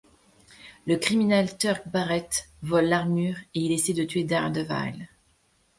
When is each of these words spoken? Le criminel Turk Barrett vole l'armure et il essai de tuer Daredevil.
Le 0.87 0.95
criminel 0.95 1.55
Turk 1.59 1.87
Barrett 1.89 2.49
vole 2.63 2.85
l'armure 2.85 3.37
et 3.53 3.59
il 3.61 3.71
essai 3.71 3.93
de 3.93 4.03
tuer 4.03 4.23
Daredevil. 4.23 5.07